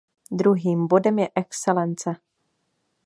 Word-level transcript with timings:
Druhým 0.31 0.87
bodem 0.87 1.19
je 1.19 1.29
excelence. 1.35 2.15